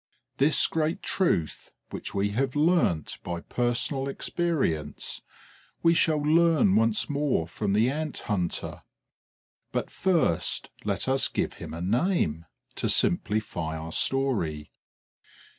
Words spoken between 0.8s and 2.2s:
truth, which